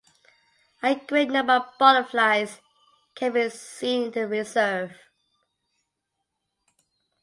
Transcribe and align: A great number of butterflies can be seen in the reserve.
A 0.81 0.95
great 0.95 1.29
number 1.29 1.53
of 1.53 1.77
butterflies 1.77 2.59
can 3.13 3.33
be 3.33 3.51
seen 3.51 4.05
in 4.05 4.11
the 4.11 4.27
reserve. 4.27 4.97